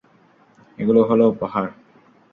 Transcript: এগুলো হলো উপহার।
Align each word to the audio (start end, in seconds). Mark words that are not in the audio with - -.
এগুলো 0.77 1.01
হলো 1.03 1.23
উপহার। 1.29 1.65